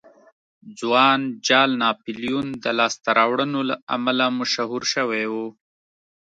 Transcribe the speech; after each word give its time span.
ځوان 0.79 1.19
جال 1.47 1.71
ناپلیون 1.83 2.47
د 2.63 2.65
لاسته 2.79 3.09
راوړنو 3.19 3.59
له 3.69 3.75
امله 3.95 4.25
مشهور 4.39 4.83
شوی 4.93 5.25
و. 5.31 5.33